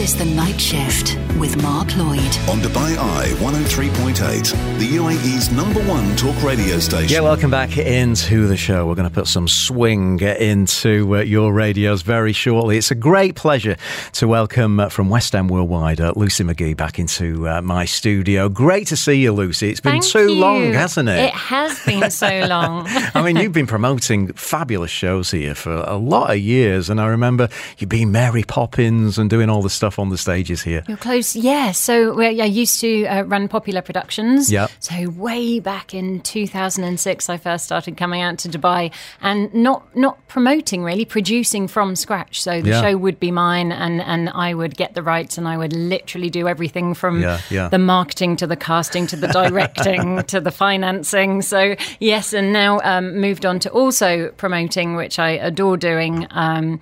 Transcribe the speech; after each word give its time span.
This 0.00 0.14
is 0.14 0.18
the 0.18 0.24
night 0.34 0.58
shift 0.58 1.18
with 1.38 1.62
Mark 1.62 1.94
Lloyd. 1.94 2.18
On 2.48 2.58
Dubai 2.58 2.96
Eye 2.96 3.28
103.8, 3.36 4.78
the 4.78 4.88
UAE's 4.96 5.50
number 5.52 5.80
one 5.86 6.16
talk 6.16 6.42
radio 6.42 6.78
station. 6.78 7.08
Yeah, 7.08 7.20
welcome 7.20 7.50
back 7.50 7.76
into 7.76 8.46
the 8.46 8.56
show. 8.56 8.86
We're 8.86 8.94
going 8.94 9.08
to 9.08 9.14
put 9.14 9.26
some 9.26 9.46
swing 9.46 10.20
into 10.20 11.16
uh, 11.16 11.20
your 11.20 11.52
radios 11.52 12.00
very 12.00 12.32
shortly. 12.32 12.78
It's 12.78 12.90
a 12.90 12.94
great 12.94 13.34
pleasure 13.34 13.76
to 14.14 14.26
welcome 14.26 14.80
uh, 14.80 14.88
from 14.88 15.10
West 15.10 15.34
End 15.34 15.50
Worldwide 15.50 16.00
uh, 16.00 16.14
Lucy 16.16 16.44
Magee 16.44 16.72
back 16.72 16.98
into 16.98 17.46
uh, 17.46 17.60
my 17.60 17.84
studio. 17.84 18.48
Great 18.48 18.86
to 18.86 18.96
see 18.96 19.20
you, 19.20 19.32
Lucy. 19.32 19.68
It's 19.68 19.80
been 19.80 20.00
Thank 20.00 20.04
too 20.04 20.32
you. 20.32 20.40
long, 20.40 20.72
hasn't 20.72 21.10
it? 21.10 21.24
It 21.24 21.34
has 21.34 21.84
been 21.84 22.10
so 22.10 22.40
long. 22.48 22.86
I 23.14 23.22
mean, 23.22 23.36
you've 23.36 23.52
been 23.52 23.66
promoting 23.66 24.32
fabulous 24.32 24.90
shows 24.90 25.30
here 25.30 25.54
for 25.54 25.72
a 25.86 25.96
lot 25.96 26.30
of 26.30 26.38
years, 26.38 26.88
and 26.88 27.00
I 27.02 27.08
remember 27.08 27.50
you 27.76 27.86
being 27.86 28.10
Mary 28.10 28.44
Poppins 28.44 29.18
and 29.18 29.28
doing 29.28 29.50
all 29.50 29.60
the 29.60 29.68
stuff 29.68 29.89
on 29.98 30.08
the 30.10 30.18
stages 30.18 30.62
here. 30.62 30.82
You're 30.88 30.96
close, 30.96 31.34
yeah. 31.36 31.72
So 31.72 32.20
I 32.20 32.30
used 32.30 32.80
to 32.80 33.06
uh, 33.06 33.22
run 33.22 33.48
Popular 33.48 33.82
Productions. 33.82 34.50
Yep. 34.52 34.70
So 34.80 35.08
way 35.10 35.60
back 35.60 35.94
in 35.94 36.20
2006, 36.20 37.28
I 37.28 37.36
first 37.36 37.64
started 37.64 37.96
coming 37.96 38.20
out 38.22 38.38
to 38.38 38.48
Dubai 38.48 38.92
and 39.20 39.52
not 39.54 39.94
not 39.96 40.16
promoting 40.28 40.82
really, 40.84 41.04
producing 41.04 41.66
from 41.68 41.96
scratch. 41.96 42.42
So 42.42 42.60
the 42.62 42.70
Yeah. 42.70 42.82
show 42.82 42.96
would 42.96 43.18
be 43.18 43.30
mine, 43.30 43.72
and 43.72 44.00
and 44.00 44.28
I 44.30 44.54
would 44.54 44.76
get 44.76 44.94
the 44.94 45.02
rights, 45.02 45.38
and 45.38 45.48
I 45.48 45.56
would 45.56 45.72
literally 45.72 46.30
do 46.30 46.46
everything 46.48 46.94
from 46.94 47.20
Yeah, 47.20 47.40
yeah. 47.50 47.68
the 47.68 47.78
marketing 47.78 48.36
to 48.36 48.46
the 48.46 48.56
casting 48.56 49.06
to 49.08 49.16
the 49.16 49.28
directing 49.28 50.22
to 50.32 50.40
the 50.40 50.50
financing. 50.50 51.42
So 51.42 51.74
yes, 51.98 52.32
and 52.32 52.52
now 52.52 52.80
um, 52.84 53.18
moved 53.20 53.44
on 53.46 53.58
to 53.60 53.70
also 53.70 54.30
promoting, 54.36 54.96
which 54.96 55.18
I 55.18 55.30
adore 55.30 55.76
doing. 55.76 56.26
Um, 56.30 56.80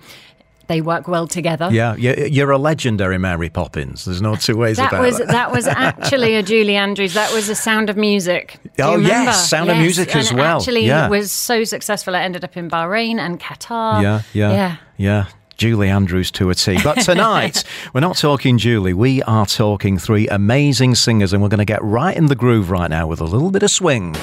they 0.69 0.79
work 0.79 1.07
well 1.09 1.27
together. 1.27 1.67
Yeah, 1.71 1.95
you- 1.97 2.27
you're 2.31 2.51
a 2.51 2.57
legendary 2.57 3.17
Mary 3.17 3.49
Poppins. 3.49 4.05
There's 4.05 4.21
no 4.21 4.35
two 4.37 4.55
ways 4.55 4.77
That 4.81 4.93
about 4.93 5.01
was 5.01 5.17
that. 5.17 5.27
that 5.27 5.51
was 5.51 5.67
actually 5.67 6.35
a 6.35 6.41
Julie 6.43 6.77
Andrews. 6.77 7.13
That 7.15 7.33
was 7.33 7.49
a 7.49 7.55
Sound 7.55 7.89
of 7.89 7.97
Music. 7.97 8.57
Do 8.77 8.83
Oh, 8.83 8.95
you 8.95 9.01
yes, 9.01 9.09
remember? 9.11 9.31
Sound 9.33 9.69
of 9.71 9.77
Music 9.77 10.15
as 10.15 10.29
and 10.29 10.39
well. 10.39 10.57
Actually, 10.59 10.85
Yeah. 10.85 11.09
was 11.09 11.31
so 11.31 11.65
successful. 11.65 12.15
It 12.15 12.19
ended 12.19 12.45
up 12.45 12.55
in 12.55 12.69
Bahrain 12.69 13.17
and 13.19 13.37
Qatar. 13.39 14.01
Yeah, 14.01 14.21
yeah, 14.31 14.51
yeah. 14.53 14.75
yeah. 14.95 15.25
Julie 15.57 15.89
Andrews 15.89 16.31
to 16.31 16.49
a 16.49 16.55
T. 16.55 16.77
But 16.81 17.01
tonight, 17.01 17.65
we're 17.93 17.99
not 17.99 18.15
talking 18.15 18.57
Julie. 18.57 18.93
We 18.93 19.21
are 19.23 19.45
talking 19.45 19.97
three 19.97 20.25
amazing 20.29 20.95
singers, 20.95 21.33
and 21.33 21.43
we're 21.43 21.49
going 21.49 21.57
to 21.57 21.65
get 21.65 21.83
right 21.83 22.15
in 22.15 22.27
the 22.27 22.35
groove 22.35 22.69
right 22.71 22.89
now 22.89 23.07
with 23.07 23.19
a 23.19 23.25
little 23.25 23.51
bit 23.51 23.63
of 23.63 23.69
swing. 23.71 24.13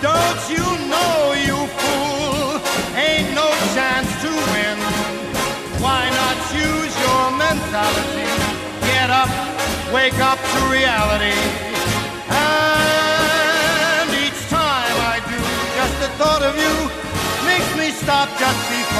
Don't 0.00 0.50
you 0.50 0.67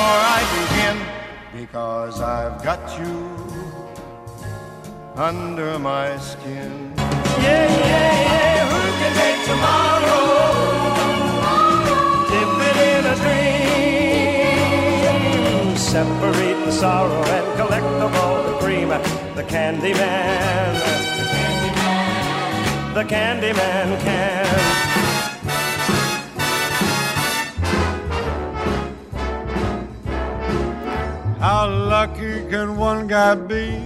before 0.08 0.24
I 0.38 0.42
begin. 0.58 0.96
Because 1.60 2.16
I've 2.22 2.62
got 2.62 2.80
you 2.98 3.14
under 5.14 5.78
my 5.78 6.16
skin. 6.18 6.92
Yeah, 6.96 7.68
yeah, 7.84 8.22
yeah, 8.32 8.68
who 8.72 8.80
can 9.00 9.12
make 9.22 9.40
tomorrow? 9.52 10.24
Dip 12.30 12.52
it 12.68 12.78
in 12.92 13.02
a 13.12 13.16
dream. 14.40 15.76
Separate 15.76 16.58
the 16.64 16.72
sorrow 16.72 17.22
and 17.36 17.46
collect 17.60 17.90
the 18.02 18.08
ball, 18.14 18.36
the 18.48 18.54
cream, 18.62 18.88
the 19.36 19.44
candy 19.46 19.92
man. 19.92 20.74
The 22.94 23.04
candy 23.04 23.52
man 23.52 24.00
can. 24.00 24.97
How 31.40 31.68
lucky 31.70 32.44
can 32.50 32.76
one 32.76 33.06
guy 33.06 33.36
be? 33.36 33.80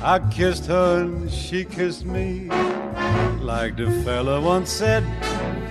I 0.00 0.20
kissed 0.30 0.66
her 0.66 1.00
and 1.00 1.28
she 1.28 1.64
kissed 1.64 2.04
me. 2.04 2.46
Like 3.40 3.76
the 3.76 3.90
fella 4.04 4.40
once 4.40 4.70
said, 4.70 5.02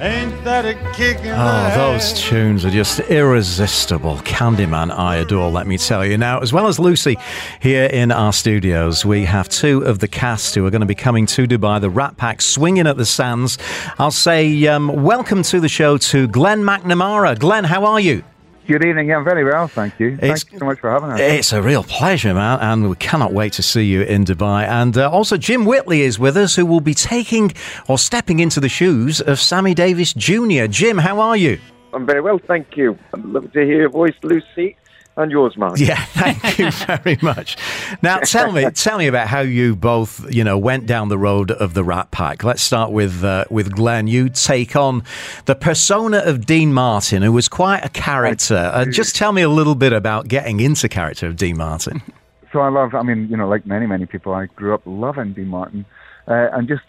ain't 0.02 0.44
that 0.44 0.66
a 0.66 0.74
kick 0.94 1.20
in 1.20 1.34
Oh, 1.34 1.72
those 1.76 2.12
tunes 2.12 2.66
are 2.66 2.70
just 2.72 3.00
irresistible. 3.00 4.18
Candyman, 4.18 4.92
I 4.92 5.16
adore, 5.16 5.50
let 5.50 5.66
me 5.66 5.78
tell 5.78 6.06
you. 6.06 6.18
Now, 6.18 6.40
as 6.40 6.52
well 6.52 6.68
as 6.68 6.78
Lucy 6.78 7.16
here 7.62 7.86
in 7.86 8.12
our 8.12 8.34
studios, 8.34 9.06
we 9.06 9.24
have 9.24 9.48
two 9.48 9.86
of 9.86 10.00
the 10.00 10.10
cast 10.10 10.56
who 10.56 10.66
are 10.66 10.72
going 10.72 10.82
to 10.82 10.86
be 10.86 10.94
coming 10.94 11.26
to 11.28 11.48
Dubai, 11.48 11.80
the 11.80 11.90
Rat 11.90 12.18
Pack 12.18 12.42
swinging 12.42 12.86
at 12.86 12.98
the 12.98 13.06
sands. 13.06 13.58
I'll 13.98 14.12
say 14.12 14.68
um, 14.68 14.90
welcome 15.04 15.42
to 15.44 15.62
the 15.62 15.70
show 15.70 15.98
to 15.98 16.28
Glen 16.28 16.64
Macnamara. 16.64 17.40
Glen, 17.40 17.64
how 17.64 17.86
are 17.86 18.02
you? 18.02 18.26
Good 18.70 18.86
evening. 18.86 19.08
Yeah, 19.10 19.18
I'm 19.18 19.24
very 19.24 19.44
well, 19.44 19.68
thank 19.68 20.00
you. 20.00 20.10
It's- 20.22 20.44
Thank 20.44 20.54
you 20.54 20.60
so 20.60 20.66
much 20.66 20.80
for 20.80 20.92
having 20.92 21.10
us. 21.10 21.20
It's 21.20 21.52
a 21.54 21.60
real 21.60 21.82
pleasure, 21.82 22.36
man, 22.36 22.60
and 22.60 22.88
we 22.88 22.96
cannot 22.98 23.34
wait 23.34 23.52
to 23.54 23.64
see 23.64 23.82
you 23.84 24.04
in 24.04 24.26
Dubai. 24.26 24.68
And 24.68 24.96
uh, 24.96 25.10
also, 25.10 25.38
Jim 25.38 25.66
Whitley 25.66 26.02
is 26.02 26.20
with 26.20 26.38
us, 26.38 26.56
who 26.56 26.68
will 26.68 26.80
be 26.80 26.94
taking 26.94 27.52
or 27.88 27.98
stepping 27.98 28.40
into 28.40 28.60
the 28.60 28.70
shoes 28.70 29.22
of 29.22 29.40
Sammy 29.40 29.74
Davis 29.74 30.14
Jr. 30.14 30.68
Jim, 30.68 31.00
how 31.00 31.20
are 31.20 31.36
you? 31.36 31.58
I'm 31.94 32.06
very 32.06 32.22
well, 32.22 32.40
thank 32.46 32.78
you. 32.78 32.96
I'd 33.16 33.26
love 33.26 33.52
to 33.54 33.60
hear 33.66 33.80
your 33.80 33.90
voice, 33.90 34.14
Lucy, 34.22 34.78
and 35.20 35.32
yours, 35.32 35.58
Mark. 35.58 35.78
Yeah, 35.78 36.04
thank 36.06 36.58
you 36.58 36.72
very 36.72 37.18
much. 37.22 37.58
Now, 38.02 38.20
tell 38.20 38.52
me, 38.52 38.70
tell 38.72 38.98
me 38.98 39.08
about 39.08 39.28
how 39.28 39.42
you 39.42 39.76
both, 39.76 40.32
you 40.34 40.44
know, 40.44 40.58
went 40.58 40.86
down 40.86 41.10
the 41.10 41.18
road 41.18 41.52
of 41.52 41.74
the 41.74 41.84
Rat 41.84 42.12
Pack. 42.12 42.44
Let's 42.44 42.62
start 42.62 42.92
with 42.92 43.24
uh, 43.24 43.46
with 43.50 43.72
Glen. 43.76 44.08
You 44.08 44.30
take 44.30 44.76
on 44.76 45.04
the 45.46 45.56
persona 45.56 46.20
of 46.20 46.46
Dean 46.46 46.74
Martin, 46.74 47.22
who 47.22 47.34
was 47.34 47.50
quite 47.50 47.84
a 47.84 47.90
character. 47.90 48.72
Uh, 48.74 48.86
just 48.86 49.16
tell 49.16 49.32
me 49.32 49.42
a 49.42 49.50
little 49.50 49.76
bit 49.76 49.94
about 49.94 50.28
getting 50.28 50.60
into 50.60 50.88
character 50.88 51.28
of 51.28 51.36
Dean 51.36 51.58
Martin. 51.58 52.02
So 52.52 52.62
I 52.62 52.70
love, 52.70 52.96
I 52.96 53.04
mean, 53.04 53.28
you 53.30 53.38
know, 53.38 53.48
like 53.48 53.68
many, 53.68 53.86
many 53.86 54.08
people, 54.08 54.34
I 54.34 54.48
grew 54.48 54.74
up 54.74 54.82
loving 54.86 55.34
Dean 55.34 55.50
Martin. 55.50 55.86
Uh, 56.28 56.50
and 56.54 56.68
just 56.68 56.82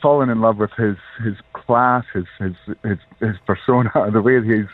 falling 0.00 0.30
in 0.30 0.40
love 0.40 0.56
with 0.56 0.70
his 0.78 0.96
his 1.22 1.36
class, 1.52 2.04
his 2.14 2.24
his 2.38 2.54
his, 2.82 2.98
his 3.20 3.36
persona, 3.46 3.90
the 4.10 4.22
way 4.22 4.42
he's, 4.42 4.64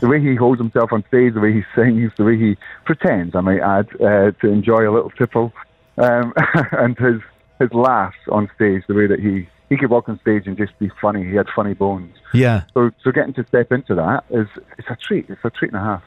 the 0.00 0.08
way 0.08 0.20
he 0.20 0.34
holds 0.34 0.60
himself 0.60 0.92
on 0.92 1.04
stage, 1.08 1.34
the 1.34 1.40
way 1.40 1.52
he 1.52 1.62
sings, 1.74 2.12
the 2.16 2.24
way 2.24 2.36
he 2.36 2.56
pretends, 2.84 3.34
I 3.34 3.40
might 3.40 3.60
add, 3.60 3.88
uh, 4.00 4.30
to 4.40 4.48
enjoy 4.48 4.88
a 4.88 4.92
little 4.92 5.10
tipple, 5.10 5.52
um, 5.96 6.32
and 6.72 6.98
his 6.98 7.20
his 7.58 7.72
laughs 7.72 8.18
on 8.30 8.48
stage, 8.54 8.84
the 8.86 8.94
way 8.94 9.06
that 9.06 9.20
he 9.20 9.48
he 9.68 9.76
could 9.76 9.90
walk 9.90 10.08
on 10.08 10.18
stage 10.20 10.46
and 10.46 10.56
just 10.56 10.78
be 10.78 10.90
funny. 11.00 11.24
He 11.24 11.34
had 11.34 11.46
funny 11.54 11.74
bones. 11.74 12.14
Yeah. 12.32 12.62
So 12.74 12.90
so 13.02 13.12
getting 13.12 13.34
to 13.34 13.46
step 13.46 13.72
into 13.72 13.94
that 13.94 14.24
is 14.30 14.46
it's 14.78 14.88
a 14.88 14.96
treat. 14.96 15.26
It's 15.28 15.44
a 15.44 15.50
treat 15.50 15.72
and 15.72 15.80
a 15.80 15.84
half. 15.84 16.02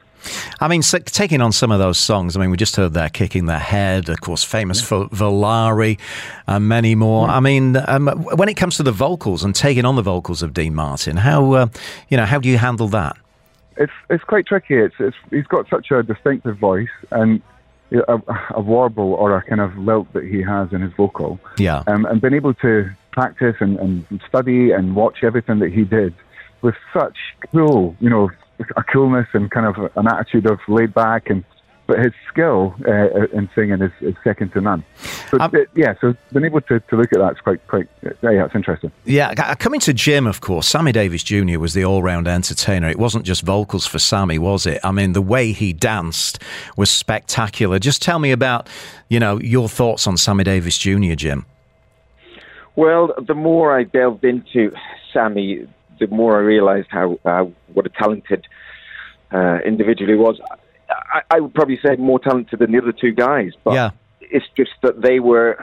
I 0.60 0.68
mean, 0.68 0.82
so, 0.82 0.98
taking 0.98 1.40
on 1.40 1.50
some 1.50 1.72
of 1.72 1.80
those 1.80 1.98
songs. 1.98 2.36
I 2.36 2.40
mean, 2.40 2.50
we 2.50 2.56
just 2.56 2.76
heard 2.76 2.94
there, 2.94 3.08
"Kick 3.08 3.34
in 3.34 3.46
the 3.46 3.58
Head," 3.58 4.08
of 4.08 4.20
course, 4.20 4.44
famous 4.44 4.80
for 4.80 5.08
Volare, 5.08 5.98
and 6.46 6.68
many 6.68 6.94
more. 6.94 7.28
I 7.28 7.40
mean, 7.40 7.76
um, 7.88 8.06
when 8.06 8.48
it 8.48 8.54
comes 8.54 8.76
to 8.76 8.84
the 8.84 8.92
vocals 8.92 9.42
and 9.42 9.54
taking 9.54 9.84
on 9.84 9.96
the 9.96 10.02
vocals 10.02 10.42
of 10.42 10.54
Dean 10.54 10.74
Martin, 10.74 11.16
how 11.16 11.52
uh, 11.52 11.66
you 12.08 12.16
know 12.16 12.26
how 12.26 12.38
do 12.38 12.48
you 12.48 12.58
handle 12.58 12.88
that? 12.88 13.16
It's 13.76 13.92
it's 14.10 14.24
quite 14.24 14.46
tricky. 14.46 14.74
It's 14.74 14.94
it's 14.98 15.16
he's 15.30 15.46
got 15.46 15.68
such 15.68 15.90
a 15.90 16.02
distinctive 16.02 16.58
voice 16.58 16.88
and 17.10 17.42
a, 17.92 18.20
a 18.54 18.60
warble 18.60 19.14
or 19.14 19.36
a 19.36 19.42
kind 19.42 19.60
of 19.60 19.76
lilt 19.76 20.12
that 20.12 20.24
he 20.24 20.42
has 20.42 20.72
in 20.72 20.80
his 20.80 20.92
vocal. 20.94 21.38
Yeah. 21.58 21.82
Um, 21.86 22.06
and 22.06 22.20
been 22.20 22.34
able 22.34 22.54
to 22.54 22.90
practice 23.10 23.56
and, 23.60 23.78
and 23.78 24.22
study 24.28 24.72
and 24.72 24.96
watch 24.96 25.22
everything 25.22 25.58
that 25.58 25.72
he 25.72 25.84
did 25.84 26.14
with 26.62 26.74
such 26.92 27.16
cool, 27.52 27.96
you 28.00 28.08
know, 28.08 28.30
a 28.76 28.82
coolness 28.82 29.26
and 29.32 29.50
kind 29.50 29.66
of 29.66 29.90
an 29.96 30.06
attitude 30.06 30.46
of 30.46 30.58
laid 30.68 30.94
back 30.94 31.30
and. 31.30 31.44
But 31.88 31.98
his 31.98 32.12
skill 32.28 32.74
uh, 32.86 33.26
in 33.36 33.50
singing 33.56 33.82
is, 33.82 33.90
is 34.00 34.14
second 34.22 34.52
to 34.52 34.60
none. 34.60 34.84
So 35.30 35.38
Um, 35.40 35.50
it- 35.54 35.68
yeah, 35.74 35.94
so 36.00 36.14
being 36.32 36.44
able 36.44 36.60
to, 36.62 36.78
to 36.78 36.96
look 36.96 37.12
at 37.12 37.18
that 37.18 37.32
is 37.32 37.40
quite 37.40 37.66
quite 37.66 37.88
yeah, 38.22 38.44
it's 38.44 38.54
interesting. 38.54 38.92
Yeah, 39.04 39.34
coming 39.56 39.80
to 39.80 39.92
Jim, 39.92 40.26
of 40.26 40.40
course, 40.40 40.68
Sammy 40.68 40.92
Davis 40.92 41.24
Jr. 41.24 41.58
was 41.58 41.74
the 41.74 41.84
all 41.84 42.02
round 42.02 42.28
entertainer. 42.28 42.88
It 42.88 42.98
wasn't 42.98 43.24
just 43.24 43.42
vocals 43.42 43.84
for 43.86 43.98
Sammy, 43.98 44.38
was 44.38 44.64
it? 44.64 44.80
I 44.84 44.92
mean, 44.92 45.12
the 45.12 45.20
way 45.22 45.50
he 45.52 45.72
danced 45.72 46.38
was 46.76 46.88
spectacular. 46.88 47.80
Just 47.80 48.00
tell 48.00 48.20
me 48.20 48.30
about, 48.30 48.68
you 49.08 49.18
know, 49.18 49.40
your 49.40 49.68
thoughts 49.68 50.06
on 50.06 50.16
Sammy 50.16 50.44
Davis 50.44 50.78
Jr., 50.78 51.14
Jim. 51.14 51.44
Well, 52.76 53.12
the 53.26 53.34
more 53.34 53.76
I 53.76 53.82
delved 53.84 54.24
into 54.24 54.72
Sammy, 55.12 55.66
the 55.98 56.06
more 56.06 56.36
I 56.36 56.40
realised 56.42 56.88
how 56.90 57.18
uh, 57.24 57.44
what 57.74 57.86
a 57.86 57.90
talented 57.90 58.46
uh, 59.32 59.58
individual 59.64 60.10
he 60.10 60.16
was. 60.16 60.40
I, 61.12 61.20
I 61.30 61.40
would 61.40 61.54
probably 61.54 61.78
say 61.84 61.96
more 61.96 62.18
talented 62.18 62.58
than 62.58 62.72
the 62.72 62.78
other 62.78 62.92
two 62.92 63.12
guys, 63.12 63.52
but 63.64 63.74
Yeah. 63.74 63.90
it's 64.20 64.46
just 64.56 64.72
that 64.82 65.02
they 65.02 65.20
were 65.20 65.58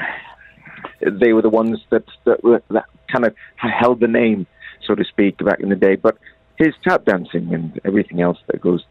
they 1.02 1.34
were 1.34 1.42
the 1.42 1.50
ones 1.50 1.80
that 1.90 2.04
that, 2.26 2.44
were, 2.44 2.62
that 2.70 2.86
kind 3.12 3.26
of 3.26 3.36
held 3.58 4.00
the 4.00 4.08
name. 4.08 4.46
so 4.86 4.96
to 4.96 5.04
speak, 5.04 5.38
back 5.38 5.60
in 5.60 5.70
the 5.70 5.76
day. 5.76 5.96
But 5.96 6.18
his 6.58 6.74
tap 6.84 7.06
dancing 7.06 7.54
and 7.54 7.80
everything 7.86 8.22
else 8.22 8.38
that 8.48 8.60
goes 8.62 8.84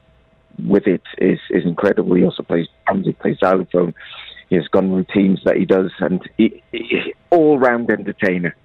with 0.67 0.87
it 0.87 1.03
is 1.19 1.39
is 1.51 1.65
incredible. 1.65 2.15
He 2.15 2.25
also 2.25 2.43
plays 2.43 2.67
drums, 2.87 3.07
he 3.07 3.13
plays 3.13 3.39
xylophone. 3.41 3.95
He 4.49 4.57
has 4.57 4.67
gun 4.69 4.91
routines 4.93 5.41
that 5.45 5.57
he 5.57 5.67
does, 5.67 5.91
and 6.01 6.21
he, 6.39 6.63
he, 6.73 7.13
all 7.31 7.59
round 7.59 7.91
entertainer. 7.91 8.57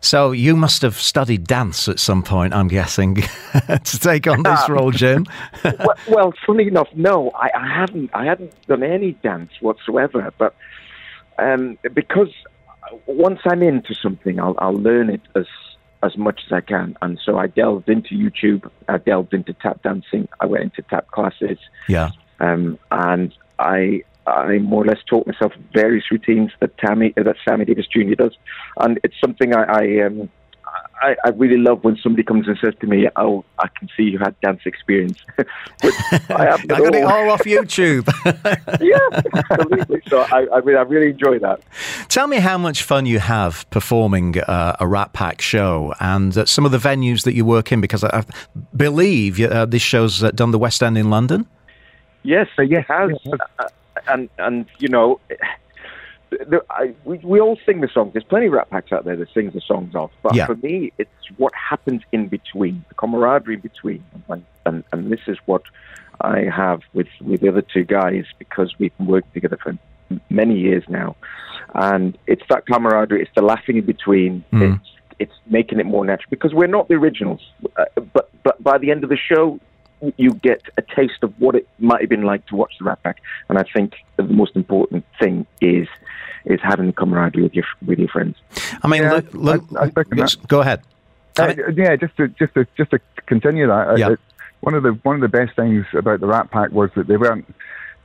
So 0.00 0.32
you 0.32 0.56
must 0.56 0.82
have 0.82 0.94
studied 0.94 1.44
dance 1.44 1.88
at 1.88 1.98
some 1.98 2.22
point, 2.22 2.54
I'm 2.54 2.68
guessing, 2.68 3.16
to 3.52 3.98
take 4.00 4.26
on 4.26 4.42
this 4.42 4.68
role, 4.68 4.90
Jim. 4.90 5.26
well, 5.64 5.94
well, 6.08 6.34
funny 6.46 6.66
enough, 6.66 6.88
no, 6.94 7.30
I, 7.34 7.50
I 7.54 7.66
haven't. 7.66 8.10
I 8.14 8.24
hadn't 8.24 8.54
done 8.66 8.82
any 8.82 9.12
dance 9.12 9.50
whatsoever. 9.60 10.32
But 10.38 10.54
um, 11.38 11.78
because 11.94 12.32
once 13.06 13.40
I'm 13.44 13.62
into 13.62 13.94
something, 13.94 14.40
I'll, 14.40 14.54
I'll 14.58 14.74
learn 14.74 15.10
it 15.10 15.22
as 15.34 15.46
as 16.02 16.16
much 16.16 16.42
as 16.46 16.52
I 16.52 16.60
can. 16.60 16.96
And 17.02 17.18
so 17.24 17.38
I 17.38 17.48
delved 17.48 17.88
into 17.88 18.14
YouTube. 18.14 18.70
I 18.88 18.98
delved 18.98 19.34
into 19.34 19.52
tap 19.52 19.82
dancing. 19.82 20.28
I 20.40 20.46
went 20.46 20.64
into 20.64 20.82
tap 20.82 21.10
classes. 21.10 21.58
Yeah. 21.88 22.10
Um, 22.40 22.78
and 22.92 23.34
I 23.58 24.04
I 24.28 24.58
more 24.58 24.82
or 24.82 24.86
less 24.86 24.98
taught 25.08 25.26
myself 25.26 25.52
various 25.72 26.10
routines 26.10 26.50
that 26.60 26.76
Tammy 26.78 27.12
that 27.16 27.36
Sammy 27.46 27.64
Davis 27.64 27.86
Jr. 27.86 28.14
does, 28.14 28.36
and 28.78 28.98
it's 29.04 29.14
something 29.20 29.54
I 29.54 29.62
I, 29.62 30.06
um, 30.06 30.28
I, 31.00 31.14
I 31.24 31.28
really 31.30 31.56
love 31.56 31.84
when 31.84 31.96
somebody 31.96 32.24
comes 32.24 32.48
and 32.48 32.58
says 32.62 32.74
to 32.80 32.86
me, 32.86 33.08
"Oh, 33.16 33.44
I 33.58 33.68
can 33.78 33.88
see 33.96 34.04
you 34.04 34.18
had 34.18 34.38
dance 34.40 34.60
experience." 34.66 35.18
I, 35.38 35.44
I 36.28 36.66
got 36.66 36.94
it 36.94 37.04
all 37.04 37.30
off 37.30 37.44
YouTube. 37.44 38.08
yeah, 38.80 39.42
absolutely. 39.50 40.02
So 40.08 40.20
I, 40.20 40.46
I, 40.52 40.58
really, 40.58 40.78
I 40.78 40.82
really 40.82 41.10
enjoy 41.10 41.38
that. 41.38 41.60
Tell 42.08 42.26
me 42.26 42.38
how 42.38 42.58
much 42.58 42.82
fun 42.82 43.06
you 43.06 43.20
have 43.20 43.68
performing 43.70 44.40
uh, 44.40 44.76
a 44.80 44.86
Rat 44.86 45.12
Pack 45.12 45.40
show 45.40 45.94
and 46.00 46.36
uh, 46.36 46.46
some 46.46 46.66
of 46.66 46.72
the 46.72 46.78
venues 46.78 47.22
that 47.24 47.34
you 47.34 47.44
work 47.44 47.70
in, 47.70 47.80
because 47.80 48.02
I, 48.02 48.18
I 48.18 48.24
believe 48.76 49.40
uh, 49.40 49.66
this 49.66 49.82
show's 49.82 50.22
uh, 50.22 50.32
done 50.32 50.50
the 50.50 50.58
West 50.58 50.82
End 50.82 50.98
in 50.98 51.10
London. 51.10 51.46
Yes, 52.24 52.48
yes, 52.58 52.84
it 52.88 53.40
has. 53.58 53.70
And 54.06 54.28
and 54.38 54.66
you 54.78 54.88
know, 54.88 55.20
the, 56.30 56.62
I, 56.70 56.94
we 57.04 57.18
we 57.18 57.40
all 57.40 57.58
sing 57.64 57.80
the 57.80 57.88
songs. 57.88 58.12
There's 58.12 58.24
plenty 58.24 58.46
of 58.46 58.52
Rat 58.52 58.70
Packs 58.70 58.92
out 58.92 59.04
there 59.04 59.16
that 59.16 59.28
sing 59.32 59.50
the 59.50 59.60
songs 59.60 59.94
of, 59.94 60.10
but 60.22 60.34
Yeah. 60.34 60.46
for 60.46 60.56
me, 60.56 60.92
it's 60.98 61.10
what 61.36 61.52
happens 61.54 62.02
in 62.12 62.28
between, 62.28 62.84
the 62.88 62.94
camaraderie 62.94 63.54
in 63.54 63.60
between, 63.60 64.04
and, 64.28 64.44
and 64.66 64.84
and 64.92 65.10
this 65.10 65.20
is 65.26 65.38
what 65.46 65.62
I 66.20 66.44
have 66.54 66.80
with 66.92 67.08
with 67.20 67.40
the 67.40 67.48
other 67.48 67.62
two 67.62 67.84
guys 67.84 68.24
because 68.38 68.74
we've 68.78 68.96
been 68.98 69.06
working 69.06 69.30
together 69.32 69.58
for 69.62 69.76
many 70.30 70.58
years 70.58 70.84
now, 70.88 71.16
and 71.74 72.16
it's 72.26 72.42
that 72.48 72.66
camaraderie, 72.66 73.22
it's 73.22 73.30
the 73.34 73.42
laughing 73.42 73.76
in 73.78 73.84
between, 73.86 74.44
Mm. 74.52 74.74
it's 74.80 74.90
it's 75.20 75.34
making 75.50 75.80
it 75.80 75.86
more 75.86 76.04
natural 76.04 76.28
because 76.30 76.54
we're 76.54 76.66
not 76.68 76.88
the 76.88 76.94
originals, 76.94 77.40
uh, 77.76 77.84
but 78.12 78.30
but 78.42 78.62
by 78.62 78.78
the 78.78 78.90
end 78.90 79.02
of 79.02 79.10
the 79.10 79.16
show, 79.16 79.58
you 80.16 80.34
get 80.34 80.62
a 80.76 80.82
taste 80.82 81.22
of 81.22 81.32
what 81.40 81.54
it 81.54 81.68
might 81.78 82.00
have 82.00 82.10
been 82.10 82.22
like 82.24 82.46
to 82.46 82.56
watch 82.56 82.72
the 82.78 82.84
Rat 82.84 83.02
Pack, 83.02 83.20
and 83.48 83.58
I 83.58 83.64
think 83.64 83.94
the 84.16 84.22
most 84.22 84.54
important 84.56 85.04
thing 85.20 85.46
is 85.60 85.88
is 86.44 86.60
having 86.62 86.86
the 86.86 86.92
camaraderie 86.92 87.42
with 87.42 87.54
your 87.54 87.64
with 87.84 87.98
your 87.98 88.08
friends. 88.08 88.36
I 88.82 88.88
mean, 88.88 89.02
Yeah, 89.02 89.12
look, 89.14 89.34
look, 89.34 89.64
I- 89.78 89.84
I 89.84 89.90
second 89.90 90.18
yes, 90.18 90.34
go 90.36 90.60
ahead. 90.60 90.80
I 91.38 91.50
Uh, 91.50 91.70
yeah, 91.74 91.96
just 91.96 92.16
to 92.16 92.28
just 92.28 92.54
to 92.54 92.66
just 92.76 92.90
to 92.92 93.00
continue 93.26 93.66
that. 93.66 93.88
uh, 93.88 93.94
Yeah. 93.96 94.12
it- 94.12 94.20
one 94.60 94.74
of 94.74 94.82
the 94.82 94.92
one 95.02 95.14
of 95.16 95.20
the 95.20 95.28
best 95.28 95.54
things 95.56 95.84
about 95.94 96.20
the 96.20 96.26
Rat 96.26 96.50
Pack 96.50 96.70
was 96.72 96.90
that 96.94 97.06
they 97.06 97.16
weren't 97.16 97.46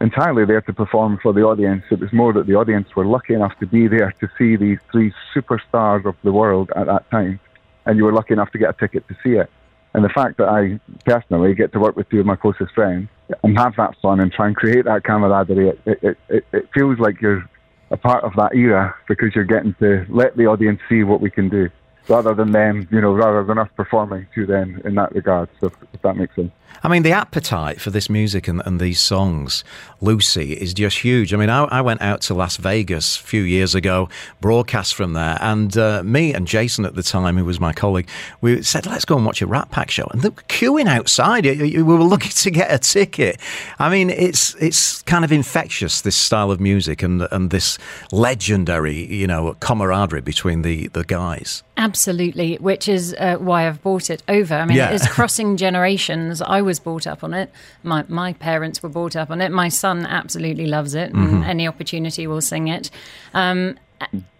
entirely 0.01 0.45
there 0.45 0.61
to 0.61 0.73
perform 0.73 1.17
for 1.21 1.31
the 1.33 1.41
audience. 1.43 1.83
It 1.89 1.99
was 1.99 2.11
more 2.11 2.33
that 2.33 2.45
the 2.47 2.55
audience 2.55 2.95
were 2.95 3.05
lucky 3.05 3.33
enough 3.33 3.57
to 3.59 3.65
be 3.65 3.87
there 3.87 4.13
to 4.19 4.27
see 4.37 4.55
these 4.55 4.79
three 4.91 5.13
superstars 5.33 6.05
of 6.05 6.15
the 6.23 6.31
world 6.31 6.71
at 6.75 6.87
that 6.87 7.09
time, 7.09 7.39
and 7.85 7.97
you 7.97 8.03
were 8.05 8.11
lucky 8.11 8.33
enough 8.33 8.51
to 8.51 8.57
get 8.57 8.69
a 8.69 8.73
ticket 8.73 9.07
to 9.07 9.15
see 9.23 9.33
it. 9.37 9.49
And 9.93 10.03
the 10.03 10.09
fact 10.09 10.37
that 10.37 10.49
I 10.49 10.79
personally 11.05 11.53
get 11.53 11.71
to 11.73 11.79
work 11.79 11.95
with 11.95 12.09
two 12.09 12.19
of 12.19 12.25
my 12.25 12.35
closest 12.35 12.73
friends 12.73 13.09
and 13.43 13.57
have 13.57 13.75
that 13.77 13.95
fun 14.01 14.19
and 14.19 14.31
try 14.31 14.47
and 14.47 14.55
create 14.55 14.85
that 14.85 15.03
camaraderie, 15.03 15.69
it, 15.69 15.79
it, 15.85 16.17
it, 16.29 16.45
it 16.51 16.69
feels 16.73 16.97
like 16.99 17.21
you're 17.21 17.47
a 17.91 17.97
part 17.97 18.23
of 18.23 18.33
that 18.35 18.55
era 18.55 18.95
because 19.07 19.35
you're 19.35 19.43
getting 19.43 19.75
to 19.79 20.05
let 20.09 20.35
the 20.35 20.47
audience 20.47 20.79
see 20.89 21.03
what 21.03 21.21
we 21.21 21.29
can 21.29 21.47
do 21.47 21.69
rather 22.07 22.33
than 22.33 22.51
them, 22.51 22.87
you 22.91 23.01
know, 23.01 23.13
rather 23.13 23.43
than 23.43 23.57
us 23.57 23.69
performing 23.75 24.27
to 24.35 24.45
them 24.45 24.81
in 24.85 24.95
that 24.95 25.13
regard. 25.13 25.49
So 25.59 25.67
if, 25.67 26.01
that 26.01 26.17
makes 26.17 26.35
sense. 26.35 26.51
I 26.85 26.89
mean, 26.89 27.03
the 27.03 27.11
appetite 27.11 27.79
for 27.79 27.91
this 27.91 28.09
music 28.09 28.47
and, 28.49 28.61
and 28.65 28.77
these 28.77 28.99
songs, 28.99 29.63
Lucy, 30.01 30.51
is 30.51 30.73
just 30.73 30.99
huge. 30.99 31.33
I 31.33 31.37
mean, 31.37 31.49
I, 31.49 31.63
I 31.65 31.79
went 31.79 32.01
out 32.01 32.19
to 32.23 32.33
Las 32.33 32.57
Vegas 32.57 33.17
a 33.17 33.23
few 33.23 33.43
years 33.43 33.73
ago, 33.73 34.09
broadcast 34.41 34.93
from 34.93 35.13
there, 35.13 35.37
and 35.39 35.77
uh, 35.77 36.03
me 36.03 36.33
and 36.33 36.45
Jason 36.45 36.83
at 36.83 36.95
the 36.95 37.03
time, 37.03 37.37
who 37.37 37.45
was 37.45 37.57
my 37.57 37.71
colleague, 37.71 38.09
we 38.41 38.61
said, 38.63 38.85
let's 38.85 39.05
go 39.05 39.15
and 39.15 39.25
watch 39.25 39.41
a 39.41 39.47
Rat 39.47 39.71
Pack 39.71 39.91
show. 39.91 40.07
And 40.11 40.23
they 40.23 40.29
were 40.29 40.43
queuing 40.49 40.87
outside. 40.87 41.45
We 41.45 41.81
were 41.81 42.03
looking 42.03 42.31
to 42.35 42.51
get 42.51 42.69
a 42.69 42.79
ticket. 42.79 43.39
I 43.79 43.89
mean, 43.89 44.09
it's 44.09 44.53
it's 44.55 45.03
kind 45.03 45.23
of 45.23 45.31
infectious, 45.31 46.01
this 46.01 46.17
style 46.17 46.51
of 46.51 46.59
music 46.59 47.01
and, 47.01 47.21
and 47.31 47.49
this 47.49 47.77
legendary, 48.11 49.05
you 49.13 49.27
know, 49.27 49.55
camaraderie 49.61 50.21
between 50.21 50.63
the, 50.63 50.87
the 50.89 51.05
guys. 51.05 51.63
Absolutely, 51.83 52.55
which 52.55 52.87
is 52.87 53.13
uh, 53.19 53.35
why 53.37 53.67
I've 53.67 53.81
bought 53.83 54.09
it 54.09 54.23
over. 54.29 54.55
I 54.55 54.65
mean, 54.65 54.77
Yeah. 54.77 54.91
it's 54.91 55.07
crossing 55.07 55.57
generations. 55.65 56.41
I 56.41 56.61
was 56.61 56.79
brought 56.79 57.05
up 57.05 57.23
on 57.23 57.33
it. 57.33 57.51
My 57.83 58.05
my 58.07 58.31
parents 58.33 58.81
were 58.81 58.89
brought 58.89 59.15
up 59.15 59.29
on 59.29 59.41
it. 59.41 59.51
My 59.51 59.69
son 59.69 60.05
absolutely 60.05 60.65
loves 60.67 60.93
it, 60.95 61.11
Mm-hmm. 61.11 61.35
and 61.35 61.43
any 61.43 61.67
opportunity 61.67 62.25
will 62.27 62.41
sing 62.41 62.67
it. 62.69 62.89
Um, 63.33 63.77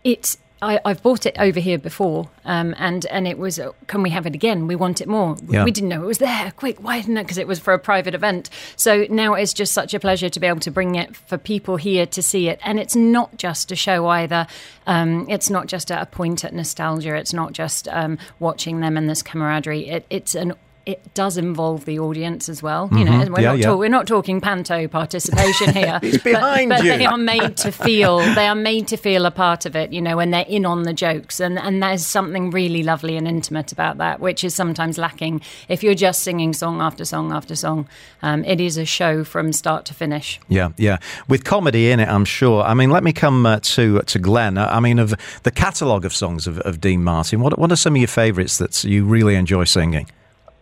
it's. 0.04 0.38
I, 0.64 0.80
I've 0.86 1.04
bought 1.04 1.26
it 1.26 1.36
over 1.38 1.60
here 1.60 1.78
before, 1.78 2.30
um, 2.46 2.74
and 2.78 3.06
and 3.08 3.28
it 3.28 3.38
was. 3.38 3.60
uh, 3.60 3.72
Can 3.88 4.02
we 4.02 4.10
have 4.12 4.26
it 4.26 4.34
again? 4.34 4.66
We 4.68 4.76
want 4.76 5.02
it 5.02 5.08
more. 5.08 5.36
Yeah. 5.48 5.64
We 5.66 5.72
didn't 5.72 5.90
know 5.90 6.04
it 6.04 6.08
was 6.08 6.18
there. 6.20 6.52
Quick, 6.56 6.82
why 6.82 7.00
didn't 7.02 7.18
it? 7.18 7.24
Because 7.24 7.38
it 7.38 7.48
was 7.48 7.60
for 7.60 7.74
a 7.74 7.80
private 7.80 8.16
event. 8.16 8.50
So 8.76 9.06
now 9.10 9.34
it's 9.34 9.54
just 9.54 9.74
such 9.74 9.94
a 9.94 10.00
pleasure 10.00 10.30
to 10.30 10.40
be 10.40 10.48
able 10.48 10.62
to 10.62 10.72
bring 10.72 10.96
it 10.96 11.16
for 11.16 11.38
people 11.38 11.76
here 11.76 12.06
to 12.08 12.22
see 12.22 12.48
it. 12.50 12.60
And 12.64 12.80
it's 12.80 12.96
not 12.96 13.38
just 13.38 13.72
a 13.72 13.76
show 13.76 14.08
either. 14.08 14.48
Um, 14.88 15.26
it's 15.30 15.50
not 15.50 15.68
just 15.68 15.92
a, 15.92 16.02
a 16.02 16.06
point 16.06 16.44
at 16.46 16.54
nostalgia. 16.54 17.16
It's 17.16 17.34
not 17.34 17.54
just 17.54 17.88
um, 17.90 18.18
watching 18.40 18.80
them 18.80 18.98
and 18.98 19.10
this 19.10 19.22
camaraderie. 19.22 19.88
It, 19.90 20.06
it's 20.10 20.34
an 20.36 20.54
it 20.86 21.14
does 21.14 21.38
involve 21.38 21.86
the 21.86 21.98
audience 22.00 22.50
as 22.50 22.62
well. 22.62 22.90
You 22.92 23.06
know, 23.06 23.12
Mhm. 23.14 23.30
we're 23.30 23.40
Yeah, 23.42 23.50
not 23.50 23.58
yeah. 23.58 23.66
talk- 23.68 23.80
we're 23.80 23.90
not 23.90 24.06
talking 24.08 24.42
panto 24.42 24.88
participation 24.90 25.74
here. 25.82 26.00
It's 26.02 26.22
behind 26.24 26.70
but, 26.70 26.80
but 26.80 26.86
you. 26.86 26.98
they 26.98 27.06
are 27.06 27.18
made 27.18 27.56
to 27.58 27.72
feel 27.72 28.18
they 28.20 28.48
are 28.48 28.56
made 28.56 28.88
to 28.90 28.98
feel 28.98 29.26
a 29.26 29.32
part 29.32 29.66
of 29.66 29.76
it. 29.76 29.94
You 29.94 30.02
know, 30.02 30.18
when 30.18 30.32
they're 30.32 30.46
in 30.48 30.66
on 30.66 30.84
the 30.84 30.94
jokes, 30.94 31.40
and 31.40 31.58
and 31.58 31.82
there's 31.82 32.06
something 32.06 32.52
really 32.52 32.84
lovely 32.84 33.16
and 33.16 33.28
intimate 33.28 33.72
about 33.72 33.98
that, 34.00 34.20
which 34.20 34.44
is 34.44 34.54
sometimes 34.56 34.98
lacking 34.98 35.42
if 35.70 35.84
you're 35.84 35.96
just 35.96 36.22
singing 36.22 36.54
song 36.54 36.82
after 36.82 37.06
song 37.06 37.32
after 37.32 37.56
song. 37.56 37.88
Um, 38.22 38.44
it 38.46 38.60
is 38.60 38.78
a 38.78 38.86
show 38.86 39.24
from 39.24 39.54
start 39.54 39.86
to 39.86 39.94
finish. 39.94 40.40
Yeah, 40.50 40.70
yeah. 40.78 40.98
With 41.30 41.44
comedy 41.46 41.92
in 41.92 42.00
it, 42.02 42.10
I'm 42.10 42.26
sure. 42.26 42.62
I 42.64 42.74
mean, 42.74 42.90
let 42.90 43.04
me 43.04 43.14
come 43.14 43.46
uh, 43.46 43.60
to 43.76 44.02
to 44.02 44.20
Glen. 44.20 44.58
I 44.58 44.80
mean, 44.82 45.00
of 45.00 45.14
the 45.44 45.52
catalogue 45.52 46.04
of 46.06 46.14
songs 46.14 46.46
of, 46.48 46.60
of 46.60 46.82
Dean 46.82 47.04
Martin, 47.04 47.40
what 47.40 47.58
what 47.58 47.72
are 47.72 47.78
some 47.78 47.94
of 47.96 48.02
your 48.02 48.08
favourites 48.10 48.58
that 48.58 48.84
you 48.84 49.06
really 49.06 49.36
enjoy 49.36 49.64
singing? 49.66 50.08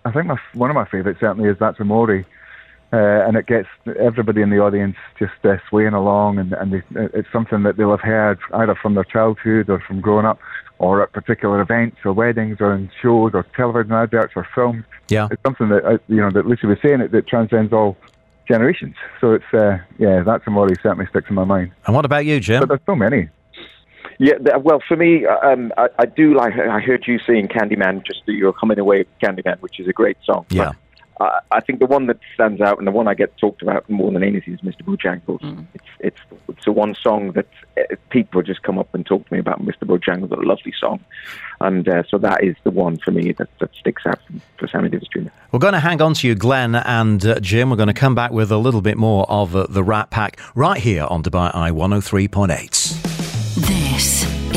I 0.06 0.12
think 0.12 0.28
my, 0.28 0.38
one 0.54 0.70
of 0.70 0.76
my 0.76 0.86
favourites 0.86 1.20
certainly 1.20 1.50
is 1.50 1.58
That's 1.60 1.80
Amore. 1.80 2.26
Uh, 2.94 3.26
and 3.26 3.38
it 3.38 3.46
gets 3.46 3.70
everybody 3.98 4.42
in 4.42 4.50
the 4.50 4.60
audience 4.60 4.98
just 5.18 5.32
uh, 5.46 5.56
swaying 5.70 5.94
along, 5.94 6.38
and, 6.38 6.52
and 6.52 6.74
they, 6.74 6.82
it's 7.14 7.32
something 7.32 7.64
that 7.64 7.78
they'll 7.78 7.92
have 7.92 8.02
heard 8.02 8.38
either 8.54 8.76
from 8.76 8.96
their 8.96 9.06
childhood 9.06 9.70
or 9.70 9.80
from 9.80 10.02
growing 10.02 10.26
up, 10.26 10.40
or 10.78 11.02
at 11.04 11.14
particular 11.14 11.62
events 11.62 11.96
or 12.04 12.12
weddings 12.12 12.58
or 12.60 12.74
in 12.74 12.90
shows 13.02 13.32
or 13.34 13.46
television 13.56 13.94
adverts 13.94 14.34
or 14.36 14.46
films. 14.54 14.84
Yeah. 15.08 15.30
It's 15.32 15.42
something 15.44 15.70
that 15.70 15.86
uh, 15.86 16.00
you 16.10 16.18
know 16.18 16.32
that 16.32 16.46
Lucy 16.46 16.68
was 16.68 16.80
saying 16.82 17.00
it 17.00 17.12
that 17.12 17.28
transcends 17.28 17.72
all 17.72 17.96
generations. 18.46 18.96
So 19.22 19.34
it's 19.34 19.54
uh, 19.54 19.78
yeah, 19.98 20.24
That's 20.24 20.44
Amore 20.46 20.68
certainly 20.82 21.06
sticks 21.08 21.30
in 21.30 21.36
my 21.36 21.46
mind. 21.46 21.72
And 21.86 21.96
what 21.96 22.04
about 22.04 22.26
you, 22.26 22.40
Jim? 22.42 22.60
But 22.60 22.70
there's 22.70 22.82
so 22.86 22.96
many. 22.96 23.30
Yeah, 24.22 24.58
well, 24.58 24.84
for 24.88 24.96
me, 24.96 25.26
um, 25.26 25.74
I, 25.78 25.88
I 25.98 26.06
do 26.06 26.36
like. 26.36 26.54
I 26.54 26.80
heard 26.80 27.08
you 27.08 27.18
saying 27.18 27.48
Candyman. 27.48 28.06
Just 28.06 28.24
that 28.28 28.34
you're 28.34 28.54
coming 28.54 28.78
away 28.78 29.00
with 29.00 29.08
Candyman, 29.20 29.60
which 29.62 29.80
is 29.80 29.88
a 29.88 29.94
great 29.94 30.18
song. 30.24 30.46
Yeah. 30.52 30.74
But, 31.18 31.26
uh, 31.26 31.40
I 31.52 31.60
think 31.60 31.80
the 31.80 31.88
one 31.88 32.06
that 32.06 32.20
stands 32.36 32.62
out 32.62 32.78
and 32.78 32.86
the 32.86 32.92
one 32.92 33.08
I 33.08 33.16
get 33.16 33.36
talked 33.40 33.64
about 33.64 33.90
more 33.90 34.12
than 34.12 34.22
anything 34.22 34.54
is 34.54 34.62
Mr. 34.62 34.84
Bojangles. 34.84 35.66
It's 35.74 35.84
it's 36.00 36.22
it's 36.50 36.66
the 36.66 36.72
one 36.72 36.94
song 36.94 37.32
that 37.32 37.48
uh, 37.80 37.96
people 38.12 38.44
just 38.44 38.62
come 38.62 38.78
up 38.78 38.94
and 38.94 39.04
talk 39.04 39.28
to 39.28 39.34
me 39.34 39.40
about. 39.40 39.60
Mr. 39.66 39.86
Bojangles, 39.86 40.32
a 40.32 40.36
lovely 40.36 40.74
song, 40.80 41.00
and 41.60 41.90
uh, 41.90 42.04
so 42.08 42.20
that 42.20 42.44
is 42.44 42.56
the 42.64 42.70
one 42.70 43.00
for 43.00 43.10
me 43.10 43.32
that, 43.32 43.50
that 43.60 43.74
sticks 43.74 44.04
out 44.06 44.20
for 44.58 44.68
Sammy 44.68 44.90
Davis 44.90 45.08
Jr. 45.12 45.30
We're 45.52 45.58
going 45.58 45.74
to 45.74 45.80
hang 45.80 46.00
on 46.00 46.14
to 46.14 46.28
you, 46.28 46.36
Glen 46.36 46.76
and 46.76 47.26
uh, 47.26 47.40
Jim. 47.40 47.72
We're 47.72 47.76
going 47.76 47.88
to 47.88 47.94
come 47.94 48.14
back 48.14 48.30
with 48.30 48.52
a 48.52 48.58
little 48.58 48.82
bit 48.82 49.00
more 49.00 49.26
of 49.32 49.56
uh, 49.56 49.66
the 49.68 49.84
Rat 49.84 50.12
Pack 50.12 50.40
right 50.54 50.80
here 50.80 51.06
on 51.06 51.24
Dubai 51.24 51.56
Eye 51.56 51.72
103.8. 51.72 53.11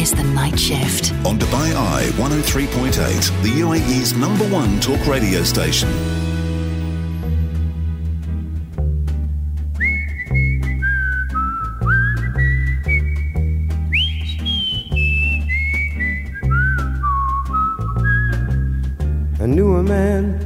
This 0.04 0.12
is 0.12 0.18
The 0.18 0.34
Night 0.34 0.60
Shift. 0.60 1.12
On 1.24 1.38
Dubai 1.38 1.74
Eye 1.74 2.10
103.8, 2.18 3.42
the 3.42 3.48
UAE's 3.48 4.12
number 4.14 4.46
one 4.50 4.78
talk 4.78 5.06
radio 5.06 5.42
station. 5.44 5.88
I 19.40 19.46
knew 19.46 19.46
A 19.46 19.46
newer 19.46 19.82
man, 19.82 20.38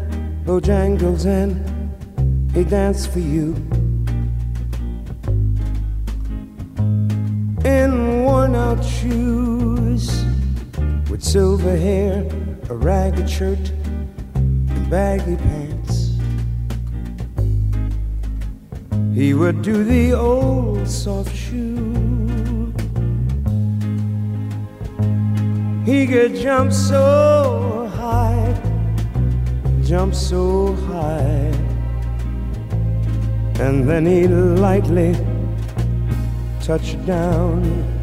Bojangles, 0.45 1.27
and 1.27 1.51
he 2.55 2.63
danced 2.63 3.11
for 3.11 3.19
you. 3.19 3.57
In 7.65 8.23
worn 8.23 8.55
out 8.55 8.85
shoes, 8.85 9.28
with 9.28 9.28
silver 11.33 11.77
hair, 11.77 12.27
a 12.71 12.75
ragged 12.75 13.29
shirt, 13.29 13.71
and 14.35 14.89
baggy 14.89 15.37
pants. 15.37 16.17
He 19.15 19.35
would 19.35 19.61
do 19.61 19.85
the 19.85 20.15
old 20.15 20.89
soft 20.89 21.37
shoe. 21.37 22.73
He 25.85 26.07
could 26.07 26.35
jump 26.35 26.73
so 26.73 27.91
high, 27.95 28.59
jump 29.83 30.15
so 30.15 30.73
high, 30.89 31.53
and 33.61 33.87
then 33.87 34.07
he'd 34.07 34.31
lightly 34.31 35.15
touch 36.63 36.97
down. 37.05 37.98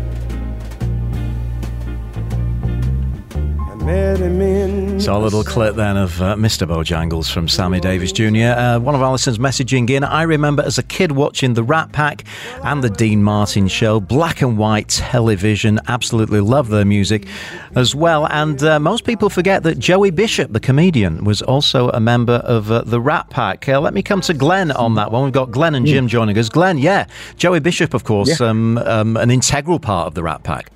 So 3.85 5.15
a 5.15 5.19
little 5.19 5.43
clip 5.43 5.75
then 5.75 5.95
of 5.95 6.19
uh, 6.19 6.35
Mr. 6.35 6.67
Bojangles 6.67 7.31
from 7.31 7.47
Sammy 7.47 7.79
Davis 7.79 8.11
Jr. 8.11 8.25
Uh, 8.57 8.79
one 8.79 8.95
of 8.95 9.03
our 9.03 9.11
listeners 9.11 9.37
messaging 9.37 9.87
in. 9.91 10.03
I 10.03 10.23
remember 10.23 10.63
as 10.63 10.79
a 10.79 10.83
kid 10.83 11.11
watching 11.11 11.53
the 11.53 11.61
Rat 11.61 11.91
Pack 11.91 12.23
and 12.63 12.83
the 12.83 12.89
Dean 12.89 13.21
Martin 13.21 13.67
show, 13.67 13.99
black 13.99 14.41
and 14.41 14.57
white 14.57 14.89
television. 14.89 15.79
Absolutely 15.87 16.39
love 16.39 16.69
their 16.69 16.83
music 16.83 17.27
as 17.75 17.93
well. 17.93 18.25
And 18.31 18.63
uh, 18.63 18.79
most 18.79 19.03
people 19.03 19.29
forget 19.29 19.61
that 19.61 19.77
Joey 19.77 20.09
Bishop, 20.09 20.51
the 20.51 20.59
comedian, 20.59 21.23
was 21.23 21.43
also 21.43 21.89
a 21.91 21.99
member 21.99 22.41
of 22.45 22.71
uh, 22.71 22.81
the 22.81 22.99
Rat 22.99 23.29
Pack. 23.29 23.69
Uh, 23.69 23.79
let 23.79 23.93
me 23.93 24.01
come 24.01 24.21
to 24.21 24.33
Glen 24.33 24.71
on 24.71 24.95
that 24.95 25.11
one. 25.11 25.25
We've 25.25 25.31
got 25.33 25.51
Glen 25.51 25.75
and 25.75 25.85
Jim 25.85 26.07
joining 26.07 26.35
us. 26.39 26.49
Glen, 26.49 26.79
yeah, 26.79 27.05
Joey 27.37 27.59
Bishop, 27.59 27.93
of 27.93 28.03
course, 28.03 28.39
Yeah. 28.39 28.47
um, 28.47 28.79
um, 28.79 29.15
an 29.15 29.29
integral 29.29 29.77
part 29.79 30.07
of 30.07 30.15
the 30.15 30.23
Rat 30.23 30.41
Pack. 30.41 30.71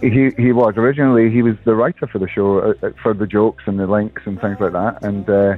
He 0.00 0.30
he 0.30 0.52
was 0.52 0.76
originally 0.76 1.30
he 1.30 1.42
was 1.42 1.56
the 1.64 1.74
writer 1.74 2.06
for 2.06 2.18
the 2.18 2.28
show 2.28 2.60
uh, 2.60 2.74
uh, 2.82 2.90
for 3.02 3.12
the 3.12 3.26
jokes 3.26 3.64
and 3.66 3.78
the 3.78 3.86
links 3.86 4.22
and 4.24 4.40
things 4.40 4.58
like 4.58 4.72
that, 4.72 5.02
and 5.02 5.28
uh, 5.28 5.56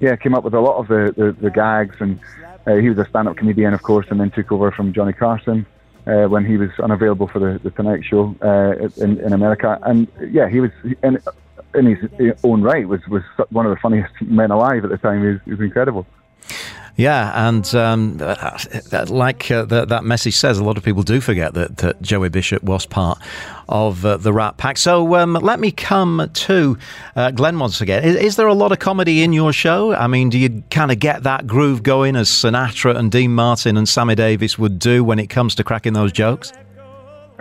yeah, 0.00 0.16
came 0.16 0.34
up 0.34 0.44
with 0.44 0.54
a 0.54 0.60
lot 0.60 0.76
of 0.76 0.88
the 0.88 1.14
the, 1.16 1.32
the 1.32 1.50
gags. 1.50 1.96
And 2.00 2.20
uh, 2.66 2.74
he 2.76 2.90
was 2.90 2.98
a 2.98 3.08
stand-up 3.08 3.36
comedian, 3.36 3.72
of 3.72 3.82
course, 3.82 4.06
and 4.10 4.20
then 4.20 4.30
took 4.30 4.52
over 4.52 4.70
from 4.70 4.92
Johnny 4.92 5.14
Carson 5.14 5.64
uh, 6.06 6.24
when 6.24 6.44
he 6.44 6.56
was 6.56 6.70
unavailable 6.78 7.26
for 7.28 7.38
the, 7.38 7.58
the 7.58 7.70
Tonight 7.70 8.04
Show 8.04 8.36
uh, 8.42 8.88
in 9.02 9.18
in 9.20 9.32
America. 9.32 9.78
And 9.82 10.08
yeah, 10.30 10.48
he 10.48 10.60
was 10.60 10.70
in 11.02 11.18
in 11.74 11.86
his 11.86 12.34
own 12.44 12.62
right 12.62 12.86
was 12.86 13.00
was 13.08 13.22
one 13.50 13.66
of 13.66 13.70
the 13.70 13.80
funniest 13.80 14.12
men 14.22 14.50
alive 14.50 14.84
at 14.84 14.90
the 14.90 14.98
time. 14.98 15.22
He 15.22 15.28
was, 15.28 15.40
he 15.44 15.50
was 15.52 15.60
incredible. 15.60 16.06
Yeah, 17.00 17.48
and 17.48 17.74
um, 17.74 18.18
like 19.08 19.50
uh, 19.50 19.64
that, 19.64 19.88
that 19.88 20.04
message 20.04 20.36
says, 20.36 20.58
a 20.58 20.64
lot 20.64 20.76
of 20.76 20.84
people 20.84 21.02
do 21.02 21.22
forget 21.22 21.54
that, 21.54 21.78
that 21.78 22.02
Joey 22.02 22.28
Bishop 22.28 22.62
was 22.62 22.84
part 22.84 23.18
of 23.70 24.04
uh, 24.04 24.18
the 24.18 24.34
Rat 24.34 24.58
Pack. 24.58 24.76
So 24.76 25.14
um, 25.14 25.32
let 25.32 25.60
me 25.60 25.72
come 25.72 26.30
to 26.30 26.76
uh, 27.16 27.30
Glen 27.30 27.58
once 27.58 27.80
again. 27.80 28.04
Is, 28.04 28.16
is 28.16 28.36
there 28.36 28.48
a 28.48 28.52
lot 28.52 28.70
of 28.70 28.80
comedy 28.80 29.22
in 29.22 29.32
your 29.32 29.50
show? 29.50 29.94
I 29.94 30.08
mean, 30.08 30.28
do 30.28 30.38
you 30.38 30.62
kind 30.70 30.90
of 30.90 30.98
get 30.98 31.22
that 31.22 31.46
groove 31.46 31.82
going 31.82 32.16
as 32.16 32.28
Sinatra 32.28 32.94
and 32.94 33.10
Dean 33.10 33.34
Martin 33.34 33.78
and 33.78 33.88
Sammy 33.88 34.14
Davis 34.14 34.58
would 34.58 34.78
do 34.78 35.02
when 35.02 35.18
it 35.18 35.28
comes 35.28 35.54
to 35.54 35.64
cracking 35.64 35.94
those 35.94 36.12
jokes? 36.12 36.52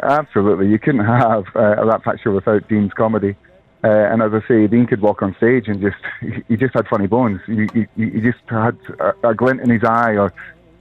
Absolutely, 0.03 0.69
you 0.69 0.79
couldn't 0.79 1.03
have 1.05 1.43
uh, 1.53 1.75
a 1.81 1.85
Rat 1.85 2.01
Pack 2.03 2.21
show 2.23 2.31
without 2.31 2.65
Dean's 2.69 2.93
comedy. 2.93 3.35
Uh, 3.83 3.87
and 3.87 4.21
as 4.21 4.31
I 4.33 4.45
say, 4.47 4.67
Dean 4.67 4.85
could 4.87 5.01
walk 5.01 5.21
on 5.21 5.35
stage 5.37 5.67
and 5.67 5.79
just 5.79 5.97
he 6.47 6.57
just 6.57 6.73
had 6.73 6.87
funny 6.87 7.07
bones. 7.07 7.39
He, 7.45 7.67
he, 7.73 7.87
he 7.95 8.19
just 8.19 8.39
had 8.47 8.77
a, 8.99 9.29
a 9.29 9.33
glint 9.33 9.61
in 9.61 9.69
his 9.69 9.83
eye, 9.85 10.17
or 10.17 10.33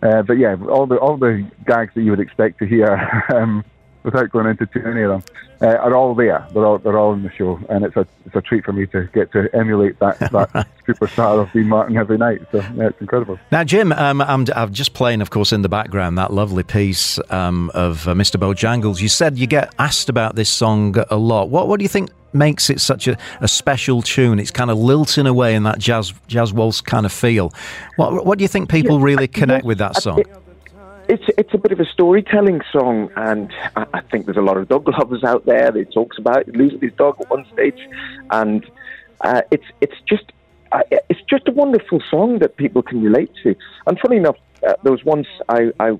uh, 0.02 0.22
but 0.22 0.34
yeah, 0.34 0.56
all 0.68 0.86
the 0.86 0.96
all 0.96 1.16
the 1.16 1.48
gags 1.64 1.92
that 1.94 2.02
you 2.02 2.10
would 2.10 2.20
expect 2.20 2.58
to 2.58 2.66
hear, 2.66 3.24
um, 3.34 3.64
without 4.08 4.30
going 4.30 4.46
into 4.46 4.66
too 4.66 4.80
many 4.80 5.02
of 5.02 5.10
them, 5.10 5.22
uh, 5.60 5.76
are 5.76 5.94
all 5.94 6.14
there. 6.14 6.46
They're 6.52 6.64
all 6.64 6.78
they're 6.78 6.98
all 6.98 7.12
in 7.12 7.22
the 7.22 7.32
show, 7.32 7.60
and 7.68 7.84
it's 7.84 7.96
a 7.96 8.06
it's 8.24 8.34
a 8.34 8.40
treat 8.40 8.64
for 8.64 8.72
me 8.72 8.86
to 8.86 9.04
get 9.12 9.32
to 9.32 9.54
emulate 9.54 9.98
that 9.98 10.18
that 10.32 10.68
superstar 10.86 11.40
of 11.40 11.52
Dean 11.52 11.68
Martin 11.68 11.96
every 11.96 12.16
night. 12.16 12.40
So 12.52 12.58
yeah, 12.58 12.88
it's 12.88 13.00
incredible. 13.00 13.38
Now, 13.50 13.64
Jim, 13.64 13.92
um, 13.92 14.20
I'm, 14.20 14.46
I'm 14.54 14.72
just 14.72 14.94
playing, 14.94 15.20
of 15.20 15.30
course, 15.30 15.52
in 15.52 15.62
the 15.62 15.68
background 15.68 16.16
that 16.18 16.32
lovely 16.32 16.62
piece 16.62 17.18
um, 17.30 17.70
of 17.74 18.08
uh, 18.08 18.14
Mr. 18.14 18.36
Bojangles. 18.36 19.00
You 19.00 19.08
said 19.08 19.38
you 19.38 19.46
get 19.46 19.74
asked 19.78 20.08
about 20.08 20.36
this 20.36 20.48
song 20.48 20.96
a 21.10 21.16
lot. 21.16 21.50
What 21.50 21.68
What 21.68 21.78
do 21.78 21.84
you 21.84 21.88
think 21.88 22.10
makes 22.32 22.70
it 22.70 22.80
such 22.80 23.08
a, 23.08 23.16
a 23.40 23.48
special 23.48 24.02
tune? 24.02 24.38
It's 24.38 24.50
kind 24.50 24.70
of 24.70 24.78
lilting 24.78 25.26
away 25.26 25.54
in 25.54 25.64
that 25.64 25.78
jazz 25.78 26.14
jazz 26.28 26.52
waltz 26.52 26.80
kind 26.80 27.04
of 27.04 27.12
feel. 27.12 27.52
What 27.96 28.24
What 28.24 28.38
do 28.38 28.44
you 28.44 28.48
think 28.48 28.70
people 28.70 29.00
really 29.00 29.28
connect 29.28 29.64
with 29.64 29.78
that 29.78 29.96
song? 29.96 30.22
It's 31.08 31.24
it's 31.38 31.54
a 31.54 31.58
bit 31.58 31.72
of 31.72 31.80
a 31.80 31.86
storytelling 31.86 32.60
song, 32.70 33.10
and 33.16 33.52
I, 33.76 33.86
I 33.94 34.00
think 34.02 34.26
there's 34.26 34.36
a 34.36 34.42
lot 34.42 34.56
of 34.56 34.68
dog 34.68 34.86
lovers 34.98 35.24
out 35.24 35.46
there. 35.46 35.70
That 35.70 35.92
talks 35.92 36.18
about 36.18 36.46
losing 36.48 36.80
his 36.80 36.92
dog 36.92 37.20
at 37.20 37.30
one 37.30 37.46
stage, 37.52 37.80
and 38.30 38.64
uh, 39.22 39.42
it's 39.50 39.64
it's 39.80 39.96
just 40.06 40.32
uh, 40.72 40.82
it's 41.08 41.22
just 41.22 41.48
a 41.48 41.52
wonderful 41.52 42.00
song 42.10 42.40
that 42.40 42.56
people 42.56 42.82
can 42.82 43.02
relate 43.02 43.30
to. 43.42 43.54
And 43.86 43.98
funny 43.98 44.16
enough, 44.16 44.36
uh, 44.66 44.74
there 44.82 44.92
was 44.92 45.04
once 45.04 45.28
I, 45.48 45.72
I 45.80 45.98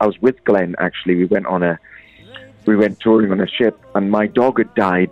I 0.00 0.06
was 0.06 0.20
with 0.20 0.42
Glen. 0.44 0.76
Actually, 0.78 1.16
we 1.16 1.24
went 1.24 1.46
on 1.46 1.62
a 1.62 1.78
we 2.66 2.76
went 2.76 3.00
touring 3.00 3.32
on 3.32 3.40
a 3.40 3.48
ship, 3.48 3.78
and 3.94 4.10
my 4.10 4.26
dog 4.26 4.58
had 4.58 4.74
died 4.74 5.10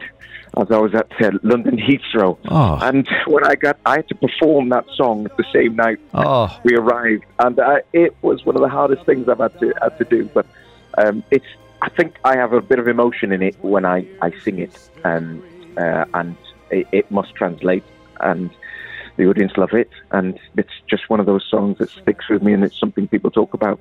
as 0.56 0.70
I 0.70 0.78
was 0.78 0.94
at 0.94 1.10
uh, 1.20 1.30
London 1.42 1.78
Heathrow. 1.78 2.38
Oh. 2.48 2.78
And 2.82 3.08
when 3.26 3.44
I 3.44 3.54
got, 3.54 3.78
I 3.84 3.96
had 3.96 4.08
to 4.08 4.14
perform 4.14 4.68
that 4.70 4.86
song 4.94 5.28
the 5.36 5.44
same 5.52 5.76
night 5.76 5.98
Oh, 6.12 6.58
we 6.64 6.76
arrived, 6.76 7.24
and 7.38 7.58
uh, 7.58 7.78
it 7.92 8.14
was 8.22 8.44
one 8.44 8.56
of 8.56 8.62
the 8.62 8.68
hardest 8.68 9.04
things 9.04 9.28
I've 9.28 9.38
had 9.38 9.58
to 9.60 9.72
had 9.80 9.98
to 9.98 10.04
do. 10.04 10.30
But 10.32 10.46
um, 10.98 11.24
it's, 11.30 11.46
I 11.82 11.88
think 11.90 12.16
I 12.24 12.36
have 12.36 12.52
a 12.52 12.60
bit 12.60 12.78
of 12.78 12.88
emotion 12.88 13.32
in 13.32 13.42
it 13.42 13.56
when 13.62 13.84
I, 13.84 14.06
I 14.22 14.30
sing 14.40 14.58
it, 14.58 14.90
um, 15.04 15.42
uh, 15.76 16.04
and 16.14 16.36
it, 16.70 16.86
it 16.92 17.10
must 17.10 17.34
translate, 17.34 17.84
and 18.20 18.50
the 19.16 19.26
audience 19.28 19.52
love 19.56 19.72
it, 19.72 19.90
and 20.10 20.38
it's 20.56 20.72
just 20.88 21.08
one 21.10 21.20
of 21.20 21.26
those 21.26 21.44
songs 21.50 21.78
that 21.78 21.90
sticks 21.90 22.28
with 22.28 22.42
me, 22.42 22.52
and 22.52 22.64
it's 22.64 22.78
something 22.78 23.08
people 23.08 23.30
talk 23.30 23.54
about. 23.54 23.78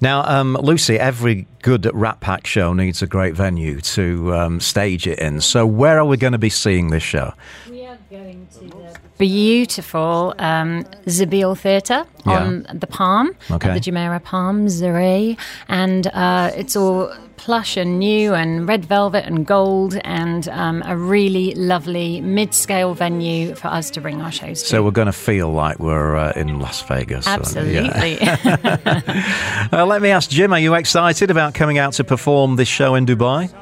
Now, 0.00 0.24
um, 0.26 0.58
Lucy, 0.60 0.98
every 0.98 1.46
good 1.62 1.90
Rat 1.94 2.20
Pack 2.20 2.46
show 2.46 2.74
needs 2.74 3.00
a 3.00 3.06
great 3.06 3.34
venue 3.34 3.80
to 3.80 4.34
um, 4.34 4.60
stage 4.60 5.06
it 5.06 5.18
in. 5.18 5.40
So, 5.40 5.66
where 5.66 5.98
are 5.98 6.04
we 6.04 6.18
going 6.18 6.32
to 6.34 6.38
be 6.38 6.50
seeing 6.50 6.90
this 6.90 7.02
show? 7.02 7.32
We 7.70 7.86
are 7.86 7.96
going 8.10 8.46
to 8.58 8.60
the 8.68 8.98
beautiful 9.16 10.34
um, 10.38 10.84
Zabeel 11.06 11.56
Theatre 11.56 12.04
on 12.26 12.66
the 12.74 12.86
Palm, 12.86 13.34
Okay. 13.50 13.72
the 13.72 13.80
Jumeirah 13.80 14.22
Palm, 14.22 14.66
Zuree, 14.66 15.38
and 15.68 16.06
uh, 16.08 16.50
it's 16.54 16.76
all 16.76 17.10
plush 17.36 17.76
and 17.76 17.98
new 17.98 18.34
and 18.34 18.66
red 18.68 18.84
velvet 18.84 19.24
and 19.24 19.46
gold 19.46 19.96
and 20.04 20.48
um, 20.48 20.82
a 20.86 20.96
really 20.96 21.54
lovely 21.54 22.20
mid-scale 22.20 22.94
venue 22.94 23.54
for 23.54 23.68
us 23.68 23.90
to 23.90 24.00
bring 24.00 24.20
our 24.20 24.32
shows 24.32 24.62
to. 24.62 24.68
So, 24.68 24.82
we're 24.82 24.90
going 24.90 25.06
to 25.06 25.12
feel 25.12 25.50
like 25.50 25.78
we're 25.78 26.16
uh, 26.16 26.32
in 26.34 26.58
Las 26.60 26.82
Vegas. 26.82 27.26
Absolutely. 27.26 28.18
Uh, 29.72 29.84
let 29.84 30.00
me 30.00 30.10
ask 30.10 30.30
Jim, 30.30 30.52
are 30.52 30.58
you 30.60 30.74
excited 30.74 31.30
about 31.30 31.52
coming 31.54 31.76
out 31.78 31.92
to 31.94 32.04
perform 32.04 32.56
this 32.56 32.68
show 32.68 32.94
in 32.94 33.04
Dubai? 33.04 33.52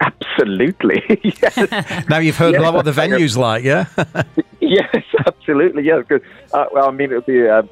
Absolutely, 0.00 1.02
yes, 1.22 2.08
Now 2.08 2.18
you've 2.18 2.36
heard 2.36 2.54
Yeah. 2.54 2.70
what 2.70 2.84
the 2.84 2.90
venue's 2.92 3.36
like, 3.36 3.62
yeah? 3.62 3.86
yes, 4.60 4.96
absolutely, 5.26 5.84
yeah. 5.84 6.02
Good. 6.06 6.22
Uh, 6.52 6.64
well, 6.72 6.88
I 6.88 6.90
mean, 6.90 7.10
it'll 7.10 7.20
be 7.22 7.46
uh, 7.48 7.62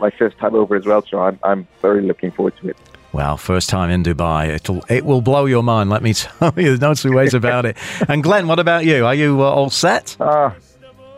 my 0.00 0.10
first 0.10 0.38
time 0.38 0.54
over 0.54 0.76
as 0.76 0.86
well, 0.86 1.04
so 1.04 1.18
I'm 1.20 1.38
I'm 1.42 1.66
very 1.82 2.02
looking 2.02 2.30
forward 2.30 2.54
to 2.60 2.68
it. 2.68 2.76
Well, 3.12 3.36
first 3.36 3.68
time 3.68 3.90
in 3.90 4.02
Dubai. 4.04 4.48
It'll 4.48 4.84
it 4.88 5.04
will 5.04 5.20
blow 5.20 5.46
your 5.46 5.62
mind, 5.62 5.90
let 5.90 6.02
me 6.02 6.14
tell 6.14 6.52
you. 6.56 6.64
There's 6.76 6.80
no 6.80 6.94
two 6.94 7.12
ways 7.12 7.34
about 7.34 7.64
it. 7.66 7.76
And 8.08 8.22
Glen, 8.22 8.46
what 8.46 8.58
about 8.58 8.84
you? 8.84 9.04
Are 9.04 9.14
you 9.14 9.42
uh, 9.42 9.46
all 9.50 9.70
set? 9.70 10.16
Ah, 10.20 10.54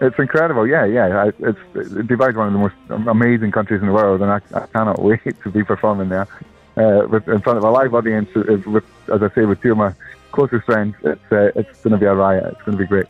it's 0.01 0.19
incredible. 0.19 0.67
Yeah, 0.67 0.85
yeah. 0.87 1.25
I, 1.25 1.29
it's 1.49 1.59
Dubai 1.75 2.31
is 2.31 2.37
one 2.37 2.47
of 2.49 2.53
the 2.55 2.59
most 2.59 2.75
amazing 3.09 3.53
countries 3.53 3.81
in 3.81 3.87
the 3.87 3.93
world, 3.93 4.23
and 4.23 4.31
I, 4.31 4.41
I 4.55 4.67
cannot 4.67 5.03
wait 5.09 5.21
to 5.43 5.51
be 5.51 5.63
performing 5.65 6.09
there 6.09 6.27
uh, 6.77 7.07
with, 7.09 7.29
in 7.29 7.41
front 7.41 7.59
of 7.59 7.65
a 7.65 7.71
live 7.71 7.95
audience. 7.95 8.29
uh, 8.35 8.57
With, 8.67 8.85
as 9.13 9.23
I 9.23 9.29
say, 9.35 9.45
with 9.45 9.61
two 9.61 9.73
of 9.73 9.79
my 9.79 9.93
closest 10.33 10.65
friends, 10.65 10.95
it's 11.05 11.21
uh, 11.31 11.51
it's 11.55 11.81
going 11.83 11.93
to 11.93 11.99
be 11.99 12.07
a 12.07 12.15
riot. 12.15 12.47
It's 12.53 12.63
going 12.63 12.77
to 12.79 12.83
be 12.83 12.89
great. 12.89 13.07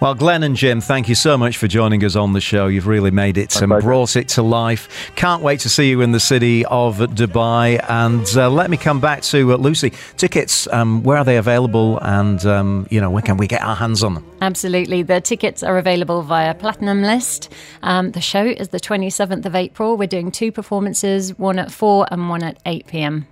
Well, 0.00 0.14
Glen 0.14 0.42
and 0.42 0.56
Jim, 0.56 0.80
thank 0.80 1.08
you 1.08 1.14
so 1.14 1.36
much 1.36 1.56
for 1.56 1.66
joining 1.68 2.04
us 2.04 2.16
on 2.16 2.32
the 2.32 2.40
show. 2.40 2.66
You've 2.66 2.86
really 2.86 3.10
made 3.10 3.36
it 3.38 3.54
My 3.56 3.62
and 3.62 3.70
pleasure. 3.70 3.86
brought 3.86 4.16
it 4.16 4.28
to 4.30 4.42
life. 4.42 5.12
Can't 5.16 5.42
wait 5.42 5.60
to 5.60 5.68
see 5.68 5.88
you 5.90 6.00
in 6.00 6.12
the 6.12 6.20
city 6.20 6.64
of 6.66 6.98
Dubai. 6.98 7.84
And 7.88 8.26
uh, 8.36 8.50
let 8.50 8.70
me 8.70 8.76
come 8.76 9.00
back 9.00 9.22
to 9.22 9.52
uh, 9.52 9.56
Lucy. 9.56 9.92
Tickets, 10.16 10.66
um, 10.72 11.02
where 11.02 11.18
are 11.18 11.24
they 11.24 11.36
available? 11.36 11.98
And, 12.02 12.44
um, 12.46 12.86
you 12.90 13.00
know, 13.00 13.10
when 13.10 13.22
can 13.22 13.36
we 13.36 13.46
get 13.46 13.62
our 13.62 13.76
hands 13.76 14.02
on 14.02 14.14
them? 14.14 14.24
Absolutely. 14.40 15.02
The 15.02 15.20
tickets 15.20 15.62
are 15.62 15.78
available 15.78 16.22
via 16.22 16.54
Platinumlist. 16.54 17.48
Um, 17.82 18.12
the 18.12 18.20
show 18.20 18.44
is 18.44 18.68
the 18.68 18.80
27th 18.80 19.44
of 19.46 19.54
April. 19.56 19.96
We're 19.96 20.06
doing 20.06 20.30
two 20.30 20.52
performances, 20.52 21.36
one 21.38 21.58
at 21.58 21.72
4 21.72 22.06
and 22.10 22.28
one 22.28 22.42
at 22.42 22.58
8 22.64 22.86
p.m. 22.86 23.26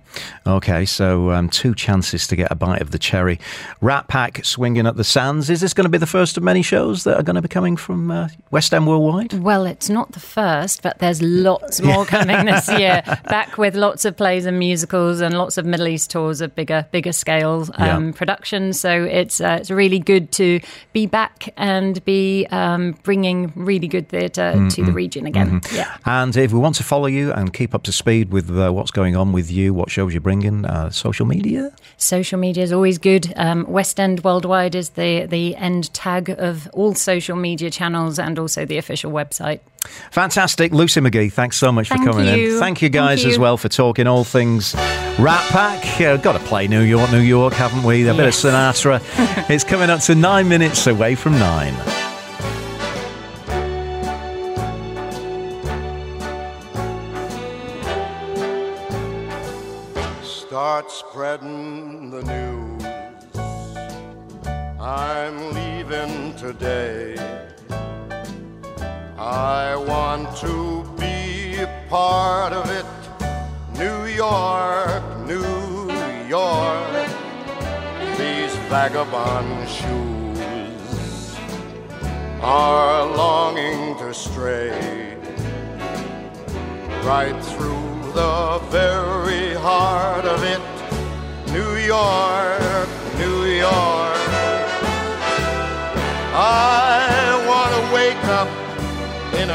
Okay, 0.47 0.85
so 0.85 1.31
um, 1.31 1.49
two 1.49 1.75
chances 1.75 2.25
to 2.27 2.35
get 2.35 2.51
a 2.51 2.55
bite 2.55 2.81
of 2.81 2.91
the 2.91 2.97
cherry. 2.97 3.39
Rat 3.81 4.07
Pack 4.07 4.43
swinging 4.43 4.87
at 4.87 4.95
the 4.95 5.03
Sands. 5.03 5.49
Is 5.49 5.61
this 5.61 5.73
going 5.73 5.85
to 5.85 5.89
be 5.89 5.97
the 5.97 6.07
first 6.07 6.26
of 6.35 6.43
many 6.43 6.61
shows 6.61 7.05
that 7.05 7.15
are 7.17 7.23
going 7.23 7.35
to 7.37 7.41
be 7.41 7.47
coming 7.47 7.77
from 7.77 8.11
uh, 8.11 8.27
West 8.51 8.73
End 8.73 8.85
Worldwide? 8.87 9.33
Well, 9.35 9.65
it's 9.65 9.89
not 9.89 10.11
the 10.11 10.19
first, 10.19 10.81
but 10.81 10.97
there's 10.99 11.21
lots 11.21 11.79
more 11.79 12.05
coming 12.05 12.45
this 12.47 12.67
year. 12.79 13.01
Back 13.25 13.57
with 13.57 13.75
lots 13.75 14.03
of 14.03 14.17
plays 14.17 14.45
and 14.45 14.59
musicals 14.59 15.21
and 15.21 15.37
lots 15.37 15.57
of 15.57 15.65
Middle 15.65 15.87
East 15.87 16.09
tours 16.11 16.41
of 16.41 16.53
bigger, 16.55 16.85
bigger 16.91 17.13
scale 17.13 17.67
um, 17.75 18.07
Yeah. 18.07 18.11
productions. 18.15 18.79
So 18.79 19.03
it's 19.03 19.39
uh, 19.39 19.57
it's 19.61 19.69
really 19.71 19.99
good 19.99 20.31
to 20.33 20.59
be 20.91 21.05
back 21.05 21.53
and 21.55 22.03
be 22.03 22.47
um, 22.51 22.95
bringing 23.03 23.53
really 23.55 23.87
good 23.87 24.09
theatre 24.09 24.51
to 24.53 24.57
Mm-hmm. 24.57 24.85
the 24.85 24.91
region 24.91 25.25
again. 25.27 25.61
Yeah. 25.71 25.95
And 26.05 26.35
if 26.35 26.51
we 26.51 26.59
want 26.59 26.75
to 26.77 26.83
follow 26.83 27.05
you 27.07 27.31
and 27.31 27.53
keep 27.53 27.75
up 27.75 27.83
to 27.83 27.91
speed 27.91 28.31
with 28.31 28.49
uh, 28.49 28.71
what's 28.71 28.89
going 28.91 29.15
on 29.15 29.31
with 29.33 29.51
you, 29.51 29.73
what 29.73 29.91
shows 29.91 30.13
you're 30.13 30.21
bringing, 30.21 30.65
uh, 30.65 30.89
social 30.89 31.27
media? 31.27 31.71
Social 31.97 32.39
media 32.39 32.63
is 32.63 32.71
always 32.73 32.97
good. 32.97 33.31
Um, 33.35 33.65
West 33.67 33.99
End 33.99 34.23
Worldwide 34.23 34.73
is 34.75 34.89
the 34.91 35.27
the 35.27 35.55
end 35.57 35.93
tag 35.93 36.16
of 36.19 36.67
all 36.73 36.93
social 36.93 37.35
media 37.35 37.69
channels 37.69 38.19
and 38.19 38.37
also 38.39 38.65
the 38.65 38.77
official 38.77 39.11
website. 39.11 39.59
Fantastic. 40.11 40.71
Lucy 40.73 41.01
Magee, 41.01 41.29
thanks 41.29 41.57
so 41.57 41.71
much 41.71 41.89
Thank 41.89 42.03
for 42.03 42.11
coming 42.11 42.27
in. 42.27 42.59
Thank 42.59 42.81
you 42.81 42.87
Thank 42.87 42.93
guys 42.93 43.25
as 43.25 43.39
well 43.39 43.57
for 43.57 43.69
talking 43.69 44.07
all 44.07 44.23
things 44.23 44.75
Rat 45.19 45.43
Pack. 45.49 46.01
Uh, 46.01 46.17
got 46.17 46.33
to 46.33 46.39
play 46.39 46.67
New 46.67 46.81
York, 46.81 47.11
New 47.11 47.19
York, 47.19 47.53
haven't 47.53 47.83
we? 47.83 48.07
A 48.07 48.13
bit 48.13 48.27
of 48.27 48.33
Sinatra. 48.33 49.01
it's 49.49 49.63
coming 49.63 49.89
up 49.89 50.01
to 50.01 50.15
nine 50.15 50.47
minutes 50.47 50.85
away 50.87 51.15
from 51.15 51.33
nine. 51.33 51.73
Start 60.23 60.91
spreading 60.91 62.09
the 62.11 62.23
news. 62.23 62.86
I'm 64.87 65.51
leaving 65.51 66.33
today. 66.37 67.17
I 69.17 69.75
want 69.75 70.33
to 70.37 70.89
be 70.97 71.57
a 71.57 71.67
part 71.89 72.53
of 72.53 72.69
it. 72.71 72.85
New 73.77 74.05
York, 74.05 75.03
New 75.27 75.91
York. 76.29 77.09
These 78.17 78.55
vagabond 78.71 79.67
shoes 79.67 81.35
are 82.41 83.05
longing 83.07 83.97
to 83.97 84.13
stray 84.13 85.17
right 87.03 87.37
through 87.43 88.13
the 88.13 88.61
very 88.69 89.53
heart 89.55 90.23
of 90.23 90.41
it. 90.43 90.61
New 91.51 91.75
York, 91.75 92.87
New 93.19 93.43
York. 93.43 93.96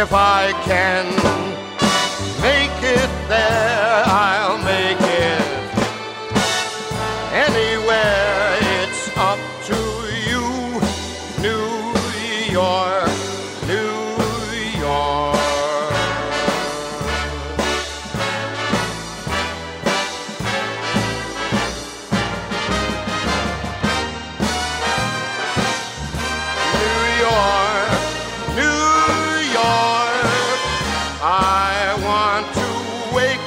If 0.00 0.12
I 0.12 0.52
can 0.64 1.17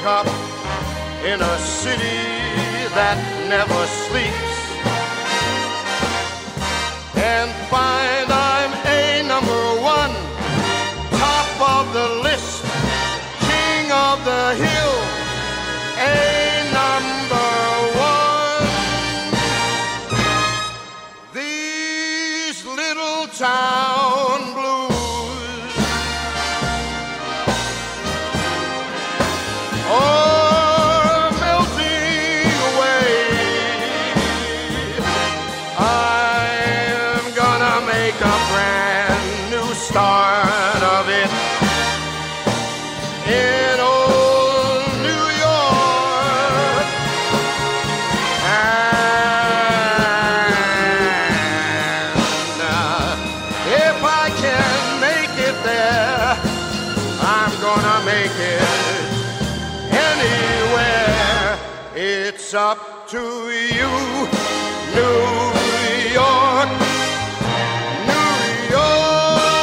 up 0.04 0.26
in 1.24 1.40
a 1.40 1.58
city 1.58 2.18
that 2.94 3.16
never 3.48 3.86
sleeps. 3.86 4.58
And 7.14 7.50
find 7.70 8.11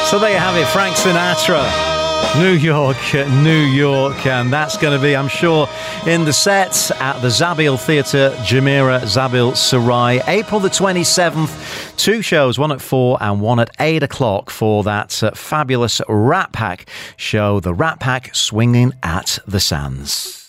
So 0.09 0.17
there 0.17 0.31
you 0.31 0.39
have 0.39 0.57
it, 0.57 0.67
Frank 0.69 0.95
Sinatra. 0.95 1.63
New 2.39 2.53
York, 2.53 2.97
New 3.13 3.59
York, 3.59 4.25
and 4.25 4.51
that's 4.51 4.75
going 4.75 4.97
to 4.97 4.99
be, 4.99 5.15
I'm 5.15 5.27
sure, 5.27 5.69
in 6.07 6.25
the 6.25 6.33
sets 6.33 6.89
at 6.89 7.19
the 7.21 7.27
Zabeel 7.27 7.79
Theatre, 7.79 8.31
Jumeirah 8.39 9.01
Zabeel 9.01 9.51
Saray, 9.51 10.27
April 10.27 10.59
the 10.59 10.69
27th. 10.69 11.95
Two 11.95 12.23
shows, 12.23 12.57
one 12.57 12.71
at 12.71 12.81
four 12.81 13.19
and 13.21 13.39
one 13.39 13.59
at 13.59 13.69
eight 13.79 14.01
o'clock 14.01 14.49
for 14.49 14.83
that 14.83 15.21
uh, 15.21 15.29
fabulous 15.35 16.01
Rat 16.09 16.53
Pack 16.53 16.89
show, 17.15 17.59
the 17.59 17.75
Rat 17.75 17.99
Pack 17.99 18.33
swinging 18.33 18.93
at 19.03 19.37
the 19.45 19.59
Sands. 19.59 20.48